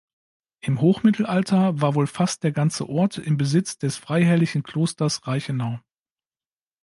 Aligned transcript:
Im 0.61 0.81
Hochmittelalter 0.81 1.79
war 1.79 1.93
wohl 1.93 2.07
fast 2.07 2.41
der 2.43 2.51
ganze 2.51 2.89
Ort 2.89 3.19
im 3.19 3.37
Besitz 3.37 3.77
des 3.77 3.97
freiherrlichen 3.97 4.63
Klosters 4.63 5.27
Reichenau. 5.27 5.79